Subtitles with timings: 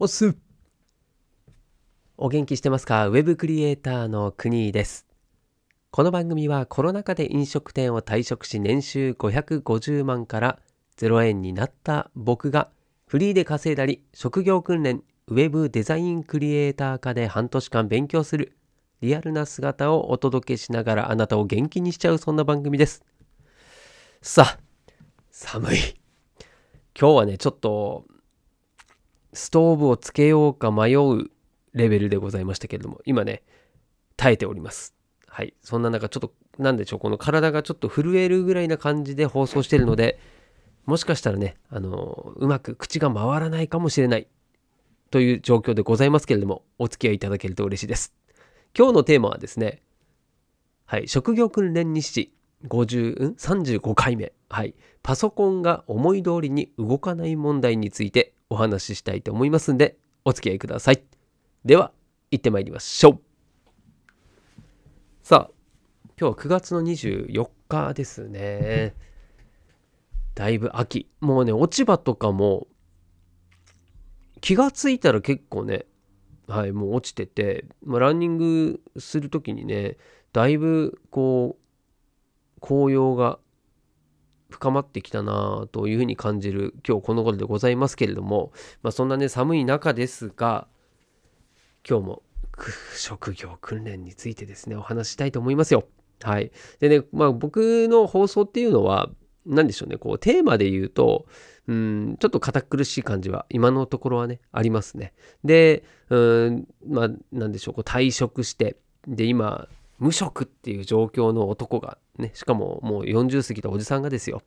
[0.00, 0.36] おっす
[2.16, 3.06] お元気してますか？
[3.06, 5.06] ウェブクリエイターの国です。
[5.92, 10.58] この番組はコロナ禍で飲食店を退職し年収550万から
[10.96, 12.70] 0円になった僕が
[13.06, 18.56] フリーで稼いだり職業訓練ウェブデザインクリエイター科で半年間勉強する
[19.00, 23.04] リアルな姿をお届けしながらあなたを元気にしちゃうそんな番組です。
[24.22, 24.58] さあ、
[25.30, 25.76] 寒い。
[26.98, 28.06] 今日はね、ちょっと
[29.34, 31.30] ストーブをつけようか迷う
[31.74, 33.42] レベルでございましたけれども、今ね、
[34.16, 34.94] 耐えております。
[35.26, 35.54] はい。
[35.60, 40.18] そんな中、ちょっと、なんでしょう、この体がちょっと震えるぐらいな感じで放送してるので、
[40.86, 44.28] もしかしたらね、あの、うまく口が回らないかもしれない
[45.10, 48.14] という状況でございますけれども、お付き合いいただけると嬉しいです。
[48.76, 49.82] 今日のテーマはですね、
[50.84, 52.34] はい、職業訓練日誌
[52.68, 54.32] 50、ん ?35 回目。
[54.48, 54.74] はい。
[55.02, 61.02] パソコンが思い通りに動かない問題についてお話ししたいと思いますんで、お付き合いください。
[61.64, 61.92] では、
[62.30, 63.20] 行ってまいりましょう。
[65.22, 65.54] さあ、
[66.18, 68.94] 今日は9月の24日ですね。
[70.36, 71.10] だいぶ秋。
[71.20, 72.68] もうね、落ち葉とかも、
[74.40, 75.86] 気がついたら結構ね、
[76.46, 79.96] はい、もう落ちてて、まあ、ランニングする時にね、
[80.32, 83.40] だいぶこう、紅葉が
[84.54, 88.52] 深まってきたなというふうに感じる今日この頃でございますけれども、
[88.82, 90.68] まあ、そんなね寒い中ですが
[91.88, 92.22] 今日も
[92.96, 95.88] 職業訓練についてですねお話したいと思いますよ。
[96.22, 96.52] はい。
[96.78, 99.10] でね、まあ僕の放送っていうのは
[99.44, 101.26] 何でしょうねこうテーマで言うと
[101.66, 105.14] うんちょっと堅苦しい感じは今のところはねありますね。
[105.42, 108.76] でうんまあ何でしょうこう退職して
[109.08, 109.66] で今
[110.04, 114.42] 無職っていう状況の男がね、しかももう40過ぎたおじさんがですよ、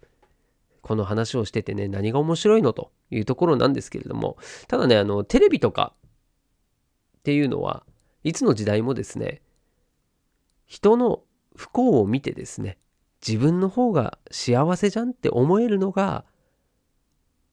[0.83, 5.93] この話をしててね、何が面白いのというところなんですけれども、ただね、あの、テレビとか
[7.17, 7.83] っていうのは、
[8.23, 9.41] いつの時代もですね、
[10.67, 11.23] 人の
[11.55, 12.77] 不幸を見てですね、
[13.27, 16.23] 自分の方が幸せじゃんって思えるのが、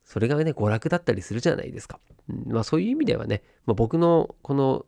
[0.05, 2.01] それがね、娯楽だったりするじゃないですか。
[2.47, 4.85] まあそういう意味ではね、まあ、僕のこの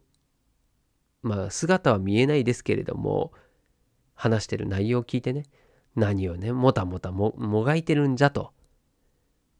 [1.23, 3.33] まあ姿は見えないですけれども
[4.15, 5.45] 話してる内容を聞いてね
[5.95, 8.53] 何をねもたもたももがいてるんじゃと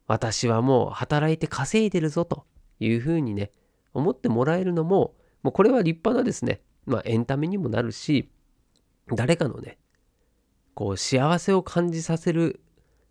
[0.07, 2.45] 私はもう働いて稼いでるぞと
[2.79, 3.51] いうふうにね
[3.95, 8.31] 思ってもらえるのももうこれは立派なですねまあエンタメにもなるし
[9.15, 9.79] 誰かのね
[10.75, 12.61] こう幸せを感じさせる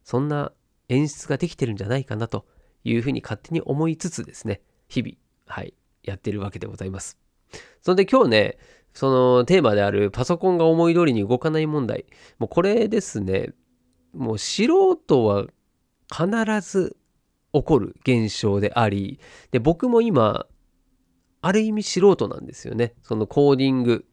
[0.04, 0.52] そんな
[0.88, 2.46] 演出ができてるんじゃないかなと
[2.84, 5.16] いうふうに勝手に思いつつですね日々
[5.48, 5.74] はい
[6.04, 7.25] やってるわけでございます。
[7.82, 8.58] それで今日ね、
[8.94, 12.06] そのテーマであるパソコンが思い通りに動かない問題。
[12.40, 13.54] もうこれですね、
[14.14, 15.46] もう素人は
[16.10, 16.96] 必ず
[17.54, 19.20] 起こる現象であり、
[19.52, 20.48] で、僕も今、
[21.42, 22.94] ある意味素人なんですよね。
[23.04, 24.06] そのコーディング、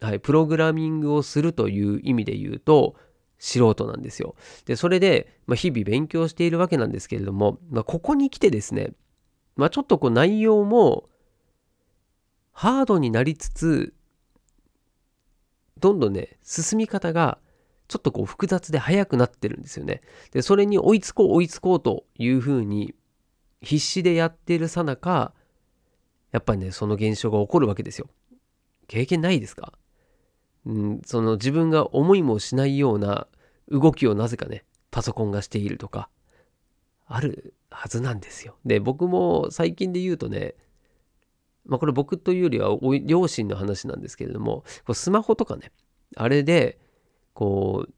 [0.00, 2.94] はい、プログラミングをするという意味で言うと、
[3.38, 4.34] 素人なんですよ。
[4.66, 8.92] で、それで、まあ、日々勉強しているわけなんですけれども、まあ、ここに来てですね、
[9.56, 11.08] まあ、ちょっとこう内容も、
[12.58, 13.94] ハードになりつつ、
[15.78, 17.38] どんどんね、進み方が
[17.86, 20.00] ちょっとこう複雑で速くなってるんですよね。
[20.32, 22.96] で、それに追いつこう追いつこうというふうに
[23.62, 25.34] 必死でやってるさなか、
[26.32, 28.08] やっぱりね、その現象が起こるわけですよ。
[28.88, 29.72] 経験ないですか？
[30.66, 33.28] うん、その自分が思いもしないような
[33.68, 36.08] 動きをなぜかね、パソコンがしているとか、
[37.06, 38.56] あるはずなんですよ。
[38.66, 40.56] で、僕も最近で言うとね、
[41.68, 42.70] まあこれ僕というよりは
[43.04, 45.70] 両親の話なんですけれども、こうスマホとかね、
[46.16, 46.78] あれで、
[47.34, 47.92] こう、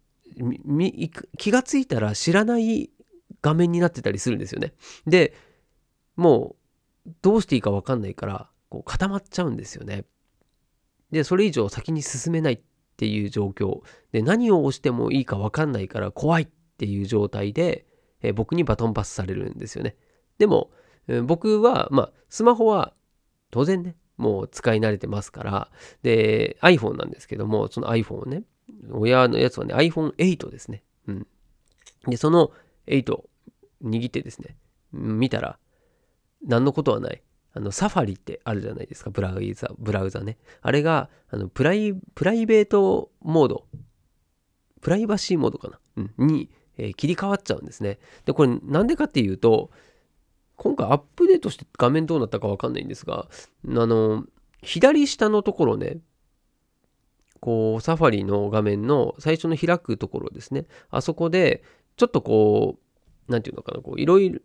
[1.39, 2.91] 気がついたら知らない
[3.43, 4.75] 画面になってたりするんですよね。
[5.07, 5.35] で、
[6.17, 6.57] も
[7.07, 10.05] うどうしていいかわかんないから、こう固まっちゃうんですよね。
[11.11, 12.61] で、それ以上先に進めないっ
[12.97, 13.83] ていう状況。
[14.13, 17.87] で、何を押してもいいかわかんないから怖いっていう状態で、
[18.23, 19.97] え僕にバトンパスされるんですよね。
[20.39, 20.71] でも、
[21.25, 22.95] 僕は、まあ、スマホは
[23.51, 25.71] 当然ね、もう使い慣れてますから、
[26.03, 28.45] で、iPhone なんですけども、その iPhone をね、
[28.91, 30.83] 親のやつはね、iPhone8 ですね。
[31.07, 31.27] うん。
[32.07, 32.53] で、その
[32.87, 33.25] 8を
[33.83, 34.57] 握ってですね、
[34.93, 35.59] 見たら、
[36.47, 37.23] 何のことはない。
[37.53, 40.39] あの、サファリってあるじゃないですか、ブラウザ、ブラウザね。
[40.63, 43.67] あれが、あの、プライ、プライベートモード、
[44.81, 47.99] プライバシーモードかな、うん、に、えー、切り替わっちゃうんですね。
[48.25, 49.71] で、これなんでかっていうと、
[50.61, 53.29] 今回アップデートして画面どうなったかわかんないんですが、
[53.67, 54.25] あの、
[54.63, 55.99] 左下のところね、
[57.41, 60.67] こう、サファリの画面の最初の開くところですね。
[60.91, 61.65] あそこで、
[61.97, 62.79] ちょっとこ
[63.29, 64.41] う、なんていうのかな、こう、いろいろ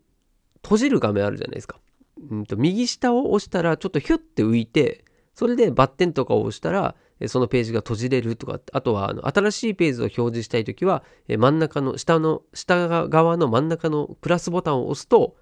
[0.63, 1.79] 閉じる画面あるじゃないですか。
[2.17, 5.03] うんと右下を押したらちょっとヒュッて浮いて
[5.33, 6.95] それでバッテンとかを押したら
[7.27, 15.35] そのページが閉じれるとかあとはあの新しいページを表示したいときは真ん中の下の下側の真ん中のプラスボタンを押すと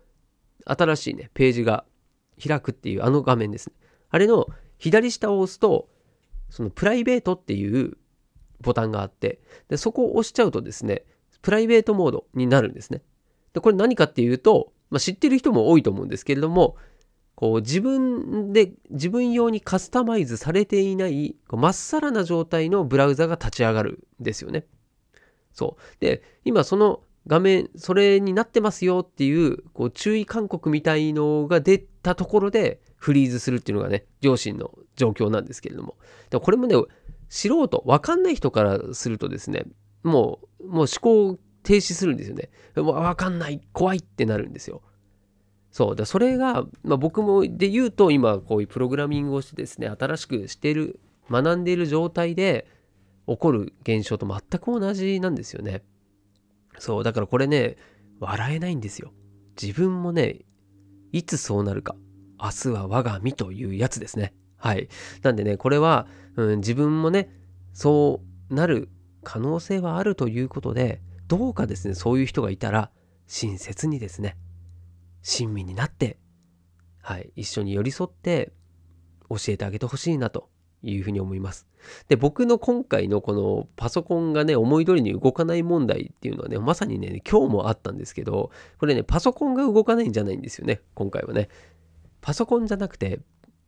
[0.65, 1.85] 新しいねページが
[2.45, 3.75] 開くっていうあの画面ですね
[4.09, 5.89] あれの左下を押すと
[6.49, 7.97] そのプライベートっていう
[8.61, 9.39] ボタンがあって
[9.69, 11.03] でそこを押しちゃうとですね
[11.41, 13.01] プライベートモードになるんですね
[13.53, 16.77] でこれ何かっていうと、まあ、知ってる人も多いと思うんですけれども
[17.35, 24.65] こう自分で自分用にカスタマイズされていないまっさらな状態のブラウザが立ち上がるんですよね。
[25.51, 25.81] そう。
[25.99, 35.97] で、今その画面、それになってますよっていう、こう注意勧告みたいのが出たところでフリーズするっていうのがね、両親の状況なんですけれども。
[36.29, 36.75] でこれもね、
[37.29, 39.63] 素人、わかんない人からするとですね、
[40.03, 42.49] もう、もう思考停止するんですよね。
[42.75, 44.81] わかんない、怖いってなるんですよ。
[45.73, 50.99] そうだそれが、まあ、僕もで言うと今こういうプログラミングをしてですね新しくしてる
[51.31, 52.67] 学んでいる状態で
[53.27, 55.81] 起こる現象と全く同じなんですよね
[56.79, 57.77] そうだからこれね
[58.19, 59.13] 笑えないんですよ。
[59.61, 60.39] 自分もね
[61.11, 61.95] いつそうなるか。
[62.41, 64.33] 明日は我が身というやつですね。
[64.57, 64.89] はい。
[65.21, 67.29] なんでねこれは、うん、自分もね
[67.73, 68.89] そうなる
[69.23, 72.91] 可能性はあるということでどうかですねそういう人がいたら
[73.27, 74.37] 親切にですね
[75.21, 76.19] 親身になって、
[77.01, 78.51] はい、一緒に寄り添って
[79.29, 80.49] 教えてあげてほしいなと
[80.81, 81.67] いうふうに思います。
[82.07, 91.49] で、僕の今回のこのパソコンがね、思い通りに動かない問題っていうのはね、まさにね、今日もあったんですけど、これね、パソコンが動かないんじゃないんですよね、今回はね。
[92.21, 93.19] パソコンじゃなくて、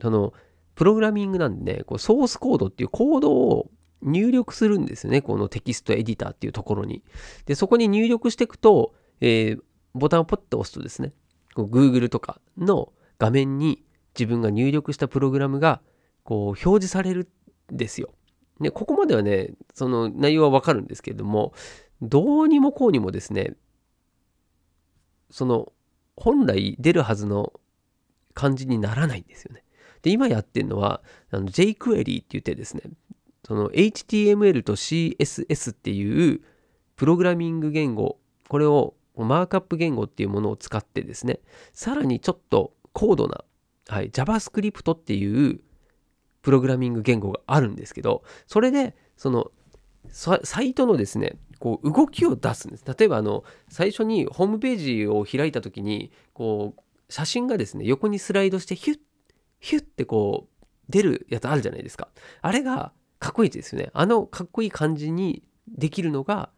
[0.01, 0.33] その、
[0.75, 3.69] プログラミングなんでね、こうソースコードっていうコードを
[4.01, 7.03] 入力するんですよね、このテキストエディターっていうところに。
[7.45, 9.61] で、そこに入力していくと、えー、
[9.93, 11.13] ボタンをポッと押すとですね、
[11.55, 13.83] Google とかの画面に
[14.17, 15.81] 自分が入力したプログラムが
[16.23, 17.29] こう表示される
[17.71, 18.13] ですよ。
[18.59, 21.53] で、ここまではね、その内容はわかるんですけれども、
[22.01, 23.55] どうにもこうにもですね、
[25.29, 25.73] その
[26.15, 27.53] 本来出るはずの
[28.33, 29.63] 感じにならないんですよね。
[30.01, 31.01] で、今やってるのは、
[31.31, 32.83] の jQuery って言ってですね、
[33.43, 36.41] その HTML と CSS っていう
[36.95, 41.39] プログラミング言語、これをマークアップ言語っていうものを使ってですね、
[41.73, 43.43] さらにちょっと高度な、
[43.87, 45.61] はい、JavaScript っていう
[46.45, 49.51] プログラミング言語があるんですけど、それで、その、
[50.11, 52.85] サイトのですね、こう動きを出すんです。
[52.85, 58.99] 例えば、あの、最初にホームページを開いた時に、こう、写真がですね、横にスライドして、ヒュッ、
[59.59, 62.09] ヒュッってこう、出るやつあるじゃないですか。
[62.43, 63.89] あれがかっこいいですよね。
[63.95, 66.51] あのかっこいい感じにできるのが、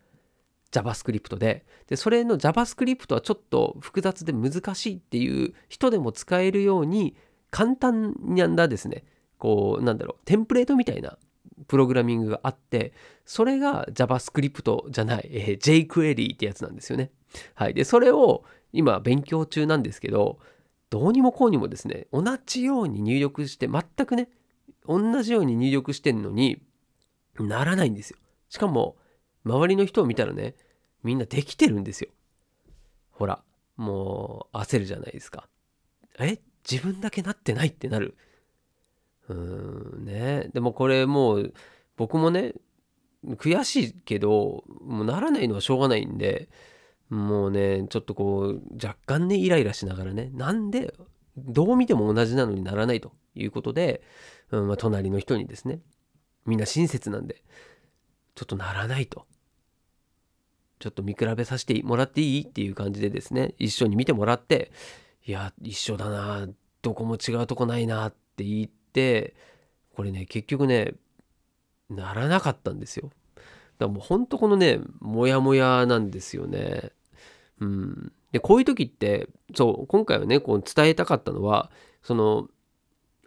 [0.74, 7.16] JavaScript ででそれの JavaScript はちょっと複雑で難しいっていう人でも使えるように
[7.52, 9.06] 簡単なんだですね
[9.38, 11.18] こうなんだろうテンプレートみたいな
[11.68, 12.94] プログラミングがあって
[13.26, 17.12] それが JavaScript じゃない、えー、jQuery ってやつなんですよね。
[17.56, 18.44] はい、でそれを
[18.74, 20.40] 今勉強中なんですけど
[20.90, 24.30] どうにもこうにもですね同じように入力して全くね
[24.88, 26.62] 同じように入力してんのに
[27.40, 28.18] ならないんですよ。
[28.50, 28.96] しかも
[29.46, 30.56] 周りの人を見たらね、
[31.04, 32.10] みんなできてるんですよ。
[33.12, 33.44] ほら、
[33.76, 35.48] もう焦るじゃないですか。
[36.20, 36.40] え？
[36.70, 38.18] 自分だけなってないってなる。
[39.30, 40.50] うんね。
[40.54, 41.54] でもこれもう
[41.98, 42.54] 僕もね、
[43.26, 46.50] 悔しいけど、もうならないのはしょうがないんで、
[47.10, 50.94] もうね、ちょっとこう、若干ね、イライラしながらね、なんで、
[51.38, 54.02] どう見ても同じなのにならないということで、
[54.52, 55.80] うんまあ、隣の人にですね、
[56.46, 57.44] みんな親切なんで、
[58.36, 59.26] ちょっとならないと。
[60.80, 64.72] ちょっと見比べさせてもらっていいっていう感じでですね、一緒に見てもらって、
[65.26, 66.48] いや、一緒だな、
[66.82, 69.36] どこも違うとこないなって言って、
[69.96, 70.94] これね、結局ね、
[71.90, 73.12] ならなかったんですよ。
[73.36, 73.44] だか
[73.80, 76.92] らもうほんとこのね、モヤモヤなんですよね。
[77.60, 78.12] うん。
[78.32, 81.70] で、こういう時って、そう、今回はね、こう伝えたかったのは、
[82.02, 82.48] その、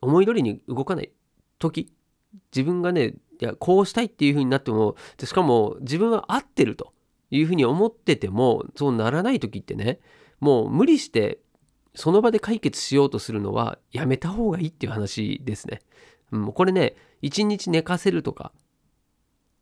[0.00, 1.10] 思い通りに動かない
[1.58, 1.92] 時、
[2.54, 6.92] 自分がね、いや、こうしたいっていう風になっても、しかも自分は合ってると。
[7.30, 10.00] いうふうに思っててもそうならない時ってね
[10.40, 11.38] もう無理して
[12.00, 15.80] その場で解決しようとするのはやめた方がいいっていう話ですね。
[16.32, 18.52] うん、これね一日寝かせるとか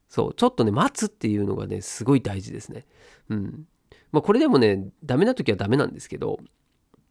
[0.08, 2.86] そうちょっとね待つっていうのがねすごい大事ですね。
[3.28, 3.66] うん
[4.12, 6.38] まあ、これでもねダメな時はダメなんですけど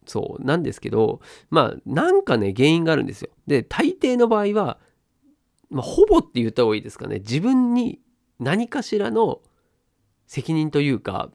[0.06, 1.20] そうなんですけど
[1.50, 3.30] まあなんかね原因があるんですよ。
[3.48, 4.80] で大抵の場合は、
[5.70, 8.00] まあ、ほぼって言った方がいいですかね自分に
[8.40, 9.42] 何かしらの
[10.26, 11.32] 責任というか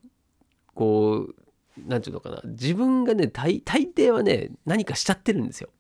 [0.75, 1.42] こう
[1.79, 2.41] 何て言うのかな。
[2.45, 5.71] 自分がね大抵はね何かしちゃってるんですよ。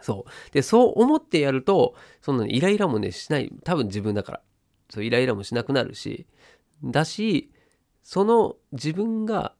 [0.00, 0.52] そう。
[0.52, 3.52] でそう思ってやるとそんなイライラもねしない。
[3.64, 4.40] 多分自分だから。
[4.90, 6.26] そうイライラもしなくなるし。
[6.82, 7.50] だし
[8.02, 9.54] その自分が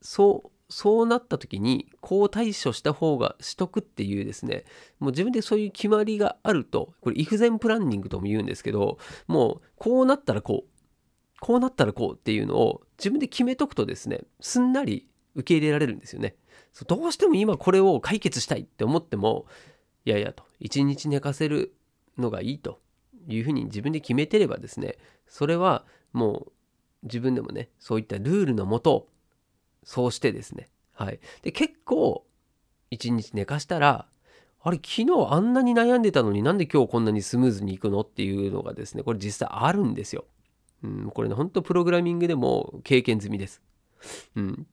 [0.00, 4.64] そうそうなった時にこう対処した方がしとくっていうですね。
[5.00, 10.68] もう自分でそういう決まりがあるとこれイフゼンプランニングとも言うんですけどもうこうなったらこう
[11.40, 16.36] こうなったらこうっていうのを自分で決めとくとですねすんなり受け入れられるんですよね
[16.86, 19.46] どうしても今これを解決したいって思っても
[20.04, 21.74] いやいやと一日寝かせる
[22.18, 22.80] のがいいと
[23.28, 26.52] いうふうに自分で決めてればですねそれはもう
[27.04, 29.08] 自分でもねそういったルールのもと
[29.84, 30.68] そうしてですね。
[30.92, 31.20] はい。
[31.42, 32.24] で、結構、
[32.90, 34.06] 一日寝かしたら、
[34.64, 40.24] あれ、昨日あんなに悩んでたのになんで今日こんなにスムーズにいくのっていうのがですね、これ実際あるんですよ。
[40.82, 43.62] うん、これね、ほんとプログラミングでも経験済みです。
[44.36, 44.66] うん。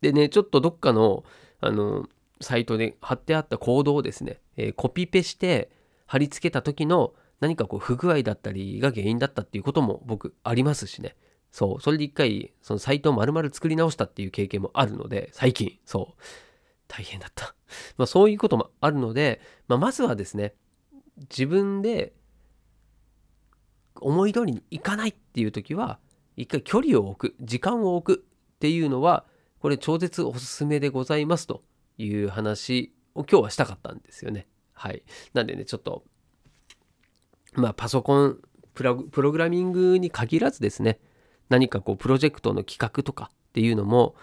[0.00, 1.24] でね、ちょっとどっかの、
[1.60, 2.08] あの、
[2.40, 5.70] サイトで貼ってあったコードをですね、えー、コピペして
[6.06, 11.16] 貼り付けた時の何かこう不具合だったりが原因だったっていうことも僕ありますしね。
[11.50, 16.22] そう、それで一回、そのサイトを丸々作り直したっていう経験もあるので、最近、そう、
[16.88, 17.54] 大変だった。
[17.96, 20.54] まあそういうこともあるので、まあ、まずはですね、
[21.30, 22.12] 自分で
[24.02, 25.98] 思い通りにいかないっていう時は、
[26.36, 29.24] 一回距離を置く、時間を置くっていうのは、
[29.60, 31.62] これ超絶おすすめでございますと
[31.98, 34.46] いう話を今日はしたかったんですよね。
[34.72, 35.02] はい。
[35.34, 36.04] なんでね、ちょっと、
[37.54, 38.38] まあパソコン
[38.74, 38.96] プロ
[39.30, 40.98] グラミングに限らずですね、
[41.52, 44.14] 何かこうプロジェクトの企画とかっていうのも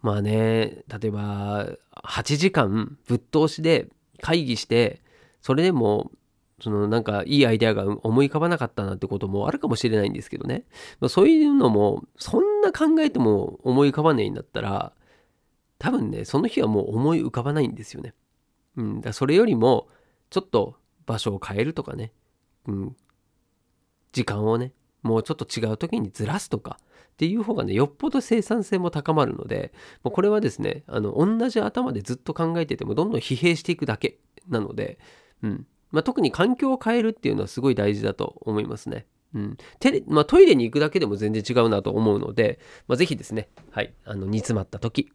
[0.00, 1.66] まあね例えば
[2.04, 3.88] 8時間ぶっ通しで
[4.20, 5.02] 会議して
[5.42, 6.12] それでも
[6.60, 10.64] そのなんかいいアイデアが思い浮かばなかったなんてこともあるかもしれないんですけどね。
[11.08, 14.92] そういうのもそんな考えても思い浮かばないんだったら
[15.78, 18.14] 多分ねその日はもう思い浮かばないんですよね。
[18.76, 19.88] うん、だそれよりも
[20.30, 22.12] ちょっと場所を変えるとかね、
[22.66, 22.96] うん、
[24.12, 24.72] 時間をね
[25.02, 26.78] もうちょっと違う時にずらすとか。
[26.80, 29.72] っていう方がねよっぽど生産性も高まるので
[30.04, 35.00] もうこれはですねあの同じ頭でずっと考えててもどんどん疲弊していくだけなので、
[35.42, 35.66] うん。
[35.90, 39.06] まあ、特に環境を変えるっていうのはすごい大事だと思いますね。
[39.34, 45.12] うん、テレまあ、トイレに行くだけでも全然違うなと思うので、まあ、ぜひですね、はい、あの煮詰まった時、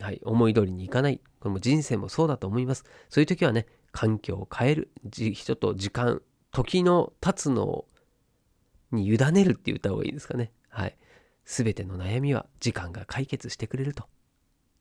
[0.00, 2.84] はい、思い通りにいかない、これも人生もそうだと思います。
[3.08, 6.22] そういう時はね、環境を変える、人と時間、
[6.52, 7.84] 時の経つの
[8.92, 10.52] に委ねるって言った方がいいですかね。
[10.68, 10.96] はい。
[11.44, 14.04] すべての悩みは時間が解決してくれると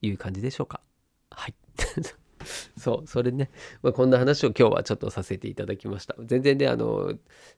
[0.02, 0.82] いう感じでしょうか。
[1.32, 1.56] はい。
[2.78, 3.50] そう、それね、
[3.82, 6.16] まあ、こんな話を今日はちょっとさせていただきました。
[6.20, 7.14] 全然ね、あの、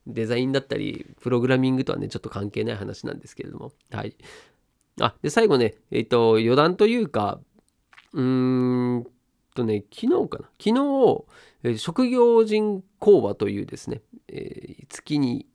[0.07, 3.71] デザインだったり、プログラミングとはね、ちょっと関係ない話なんですけれども。
[3.91, 4.15] はい。
[4.99, 7.39] あ、で、最後ね、えっ、ー、と、余談というか、
[8.13, 9.07] うーん
[9.55, 10.49] とね、昨日かな。
[10.59, 11.25] 昨日、
[11.63, 15.45] えー、職業人講話というですね、えー、月に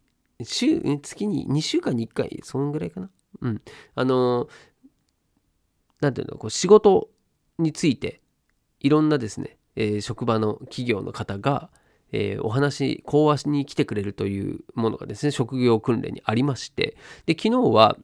[0.43, 3.11] 週、月に2週間に1回、そんぐらいかな。
[3.41, 3.63] うん。
[3.95, 4.49] あの、
[6.01, 7.11] なんていうの、こう仕事
[7.59, 8.21] について、
[8.85, 11.71] いろんなですね、えー、職場の企業の方が、
[12.13, 17.97] えー、お話、講話に来てくれるというものがですね、職業訓練にありまして、で、昨日は、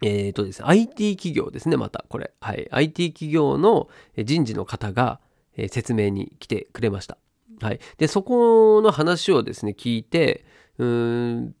[0.00, 2.32] えっ、ー、とですね、IT 企業ですね、また、これ。
[2.40, 2.66] はい。
[2.70, 5.20] IT 企業の人事の方が、
[5.56, 7.18] え説明に来てくれました。
[7.60, 7.80] はい。
[7.98, 10.46] で、そこの話をですね、聞いて、
[10.78, 11.54] うーん、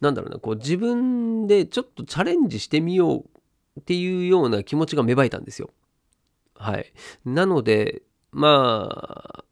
[0.00, 5.70] なんだろうな、こう自分でちょっとチャレンジしてみようっていうような気持ちが芽生えたんですよ。
[6.60, 6.92] はい。
[7.24, 8.02] なので、
[8.32, 9.44] まあ、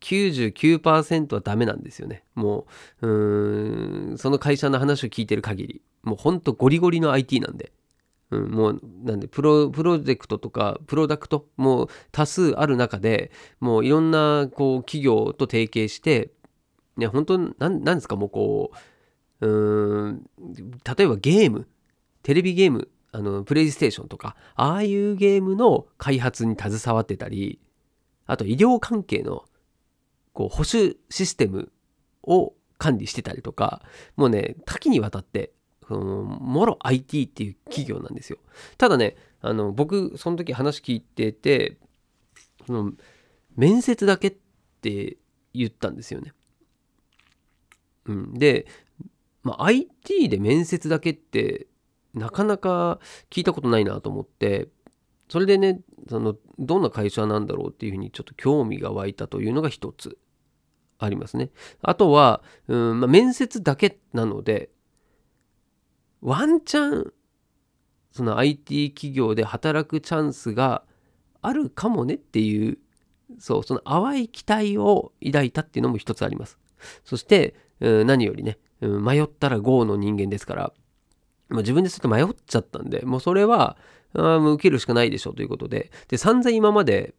[0.00, 2.24] 99%はダメなんですよね。
[2.34, 2.66] も
[3.02, 7.72] う、うん、その会社の話を聞いてる限り、もうほんとゴリゴリの IT なんで。
[8.30, 16.30] うん、もうなんでプロプロジェクトとかプロダクトもう多数ある中でもういろんなこう企業と提携して
[17.00, 18.72] ね、本当なんなんですかもうこ
[19.40, 21.66] う、うん、例えばゲーム、
[22.22, 27.60] テレビゲーム、あの、プレイステーションとか、ああいうゲームの開発に携わってたり、
[28.26, 29.44] あと医療関係の、
[30.32, 31.72] こう、保守システム
[32.22, 33.82] を管理してたりとか、
[34.16, 35.52] もうね、多岐にわたって、
[35.88, 38.38] そのもろ IT っていう企業なんですよ。
[38.78, 41.78] ただね、あの、僕、その時話聞いてて、
[42.66, 42.92] その、
[43.56, 44.36] 面接だけっ
[44.80, 45.16] て
[45.52, 46.32] 言ったんですよね。
[48.06, 48.66] うん、で、
[49.42, 51.66] まあ、IT で面接だけって
[52.14, 52.98] なかなか
[53.30, 54.68] 聞いたことないなと思って
[55.28, 60.18] それでねそのどんな会社なんだろうっていうふうにちょっと興味が湧いたというのが一つ
[60.98, 61.50] ありますね。
[61.80, 64.70] あとは、うんまあ、面接だけなので
[66.20, 67.12] ワンチャン
[68.12, 70.82] その IT 企業で働くチャンスが
[71.42, 72.78] あるかもねっていう
[73.38, 76.58] そうその淡い期待を抱いたっていうのも一つあります
[77.04, 80.72] そして、何よりね、迷ったら GO の人間ですから
[81.50, 83.76] まあ、自分でちょっと迷っちゃったんで、もうそれは、
[84.14, 87.14] あ受けるしかないでしょうということで、で、散々今まで、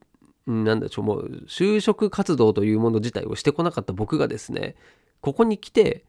[0.47, 4.75] なんだちょ、もう、就職活動というもの自体をしてこなかった僕がですね、
[5.21, 6.05] ここに来て、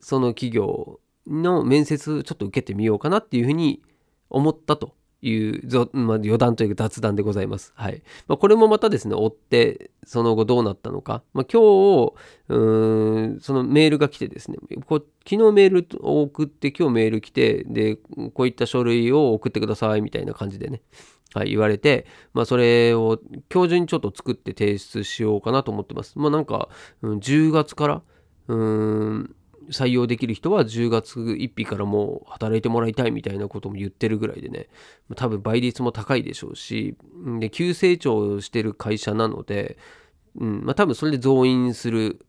[0.00, 3.82] その企業の面接ちょっと受けてみようかなっていうふうに
[4.30, 4.94] 思ったと。
[5.22, 5.60] いう、
[5.92, 7.72] まあ、余談というか雑談でございます。
[7.74, 8.02] はい。
[8.28, 11.22] まあ、これもまたですね、追って、その後どうなったのか。
[11.32, 11.62] まあ、今
[12.06, 12.14] 日、
[12.48, 20.82] うん、そのメールが来てですね、こ昨日メールを送って、今日メール来て、で、こういった書類を送ってくださいみたいな感じでね、
[21.34, 23.18] はい、言われて、まあ、それを
[23.52, 26.18] 今日中にちょっと作って提出しようかなと思ってます。
[26.18, 26.68] まあ、なんか、
[27.02, 28.02] うん、10月から、
[28.48, 29.34] うん、
[29.70, 34.68] 採用できる人は10月1日からもう働いてもらいたいみたいなことも言ってるぐらいでね、
[35.14, 36.96] 多分倍率も高いでしょうし、
[37.40, 39.78] で、急成長してる会社なので、
[40.38, 42.20] うん、まあ多分それで増員する、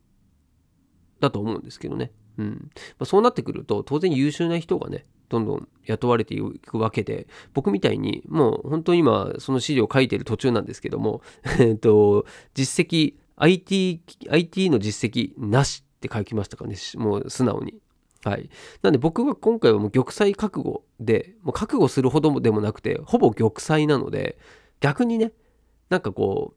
[1.19, 2.11] だと思うんですけどね。
[2.37, 2.71] うん。
[2.99, 11.21] まあ、そうなってくると、当然優秀な人がね、どんどん雇われていくわけで、僕みたいに、もう本当に今、その資料を書いてる途中なんですけども、
[11.81, 17.81] と、実績、IT、IT の実績なしって書きましたかね、もう素直に。
[18.23, 18.49] はい。
[18.81, 24.37] なんで僕は今回はもう玉砕覚悟で、もう覚悟するほどでもなくて、ほぼ玉砕なので、
[24.79, 25.31] 逆にね、
[25.89, 26.55] なんかこ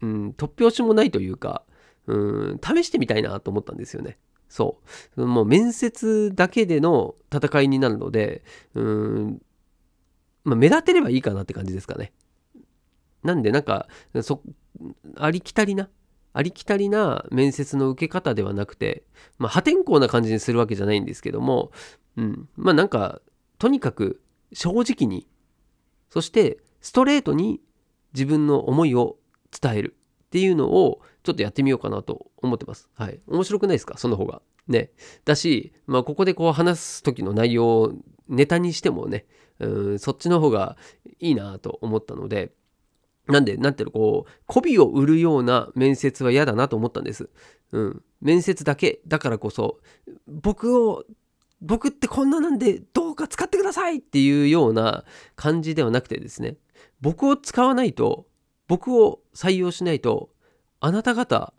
[0.00, 1.64] う、うん、突拍子もないというか、
[2.06, 4.18] うん、試してみたいなと思ったんですよね。
[4.48, 4.80] そ
[5.16, 5.26] う。
[5.26, 8.42] もう面接だけでの戦いになるので、
[8.74, 9.42] うん、
[10.44, 12.12] まあ、目立てればいいかなって感じですかね。
[13.22, 13.86] なんで、なんか、
[14.22, 14.42] そ、
[15.16, 15.88] ありきたりな、
[16.32, 19.04] ありきたりな面接の受け方ではなくて、
[19.38, 21.72] まあ、破天荒な感じにするわけじゃないんですけども、
[22.16, 23.20] うん、まあなんか、
[23.58, 24.22] とにかく
[24.52, 25.28] 正直に、
[26.08, 27.60] そしてストレートに
[28.12, 29.18] 自分の思いを
[29.60, 32.88] 伝えるっていうのをちょっとやってみようかなと思ってます。
[32.94, 33.20] はい。
[33.26, 33.98] 面白くないですか？
[33.98, 34.42] その方が。
[34.68, 34.90] ね。
[35.24, 37.92] だし、まあここでこう話す時の内容を
[38.28, 39.26] ネタにしてもね、
[39.58, 40.76] うん、そっちの方が
[41.18, 42.52] いいなと思ったので、
[43.30, 47.30] なんで、なんていうの、こう、媚びを売るような面接は嫌だなと思ったんです。
[47.72, 48.02] うん。
[48.20, 49.78] 面接だけ、だからこそ、
[50.26, 51.04] 僕を、
[51.60, 55.04] 僕ってこんななんでどうか使ってくださいっていうような
[55.36, 56.56] 感じではなくてですね、
[57.00, 58.26] 僕を使わないと、
[58.66, 60.30] 僕を採用しないと、
[60.80, 61.52] あなた方、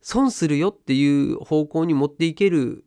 [0.00, 2.84] 損するよっていう方向に持っていける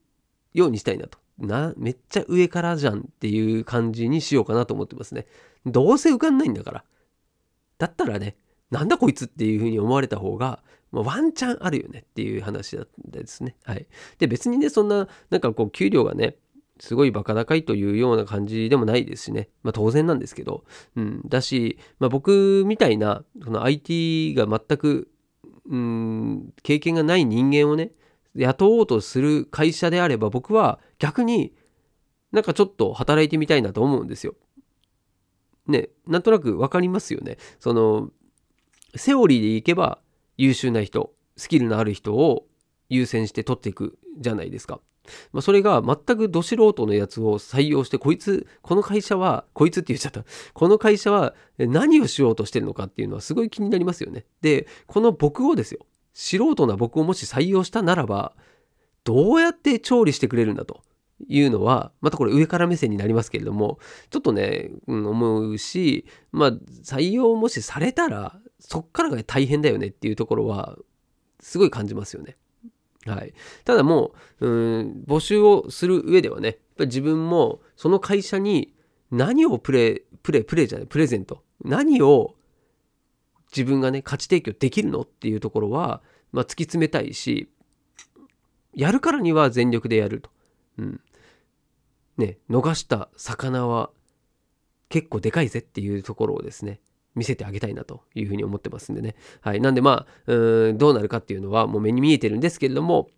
[0.53, 1.19] ようにしたいなと。
[1.37, 5.25] な、めっちゃ上からじゃんっていう感じにしようかなと思ってますね。
[5.65, 6.83] どうせ受かんないんだから。
[7.79, 8.37] だったらね、
[8.69, 10.61] なんだこいつっていうふうに思われた方が、
[10.91, 13.55] まあ、ワンチャンあるよねっていう話だったんですね。
[13.63, 13.87] はい。
[14.19, 16.35] で、別にね、そんな、なんかこう、給料がね、
[16.79, 19.49] すごいバカ高いというような感じでもないですしね。
[19.63, 20.63] まあ当然なんですけど。
[20.95, 21.21] うん。
[21.27, 25.09] だし、まあ僕みたいな、その IT が全く、
[25.69, 27.91] うん、経験がない人間をね、
[28.35, 31.53] 雇おうとする会社であれば僕は逆に
[32.31, 34.35] なんかちょっと働いてみたいなと思うんですよ。
[35.69, 37.37] ね、なんとなく分かりますよね。
[37.59, 38.09] その、
[38.95, 39.99] セオリーでいけば
[40.37, 42.47] 優秀な人、スキルのある人を
[42.89, 44.81] 優先して取っていくじゃないですか。
[45.31, 50.23] まあ、それが全くど素人のやつを採用して、こいつ、この会社は、こいつって言っちゃった。
[50.53, 54.25] この会社は何をしようとしてるのかっていうのはすごい気になりますよね。
[54.41, 55.85] で、この僕をですよ。
[56.13, 58.33] 素人な僕をもし採用したならば、
[59.03, 60.81] どうやって調理してくれるんだと。
[61.27, 63.79] いうのは、またこれ上から目線になりますけれども、
[64.09, 66.51] ちょっとね、うん、思うし、まあ、
[66.83, 70.77] 採用もしされたら、そっからが大変だよねっていうところは、
[71.39, 72.37] すごい感じますよね。
[73.05, 73.33] はい。
[73.63, 78.73] ただもう、うん、募集をする上ではね、やっぱ自分もその会社に
[79.11, 81.43] 何をプレイ、プレイ、プレイじゃない、プレゼント。
[81.63, 82.35] 何を
[83.51, 86.01] 自分がね、価値提供できるのっていうところは、
[86.31, 87.49] まあ、突き詰めたいし、
[88.73, 90.29] やるからには全力でやると。
[90.77, 91.01] うん。
[92.19, 93.89] ね、逃した魚は
[94.89, 96.81] 結構でかいぜっていうところをですね、
[97.15, 99.15] 見せてあげたいなというふうに思ってますんでね。
[99.41, 99.61] はい。
[99.61, 103.09] なんでまあ、うんどうなるかっていうのはもう目に見えてるんですけれども、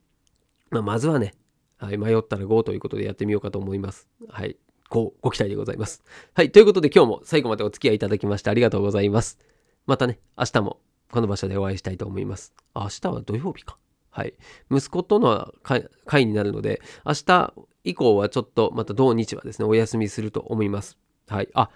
[0.70, 1.34] まあ、まずはね、
[1.78, 4.08] はい、迷ったら GO ということでやってみようかと思います。
[4.30, 4.58] はい。
[4.90, 6.04] ご、ご期待でございます。
[6.34, 6.52] はい。
[6.52, 9.40] ということで今日も最後までお付き合いいただきましてありがとうございます。
[9.88, 10.80] またね、明日も
[11.12, 12.54] この場所でお会いしたいと思います。
[12.76, 13.78] 明日は土曜日か。
[14.10, 14.34] はい。
[14.70, 20.98] 息子との会になるので、明日以降はちょっとまた土日はですね、お休みすると思います。
[21.28, 21.50] はい。
[21.54, 21.70] あ、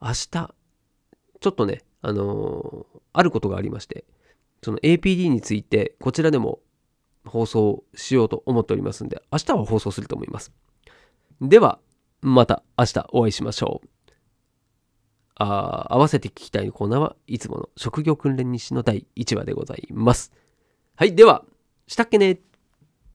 [0.00, 0.54] 明日、
[1.40, 4.04] ちょっとね、あのー、あることがありまして、
[4.62, 6.60] その APD についてこちらでも
[7.24, 10.52] 放送しようと思っておりますんで、明日は放送すると思います。
[11.40, 11.78] では、
[12.20, 13.88] また明日お会いしましょう。
[15.34, 20.32] あ合わせて聞きたいコーナーはいつもの職業訓練日誌の第1話でございます。
[20.94, 21.44] はい、では、
[21.86, 22.38] したっけね